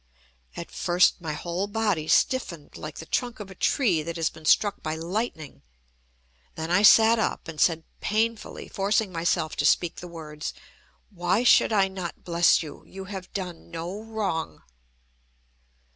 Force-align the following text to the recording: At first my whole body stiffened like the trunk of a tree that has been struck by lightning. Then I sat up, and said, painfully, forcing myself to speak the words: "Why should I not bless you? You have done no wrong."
At 0.57 0.71
first 0.71 1.21
my 1.21 1.33
whole 1.33 1.67
body 1.67 2.07
stiffened 2.07 2.75
like 2.75 2.95
the 2.97 3.05
trunk 3.05 3.39
of 3.39 3.51
a 3.51 3.53
tree 3.53 4.01
that 4.01 4.15
has 4.15 4.31
been 4.31 4.45
struck 4.45 4.81
by 4.81 4.95
lightning. 4.95 5.61
Then 6.55 6.71
I 6.71 6.81
sat 6.81 7.19
up, 7.19 7.47
and 7.47 7.61
said, 7.61 7.83
painfully, 7.99 8.67
forcing 8.67 9.11
myself 9.11 9.55
to 9.57 9.63
speak 9.65 9.97
the 9.97 10.07
words: 10.07 10.55
"Why 11.11 11.43
should 11.43 11.71
I 11.71 11.87
not 11.87 12.23
bless 12.23 12.63
you? 12.63 12.83
You 12.87 13.05
have 13.13 13.31
done 13.33 13.69
no 13.69 14.01
wrong." 14.01 14.63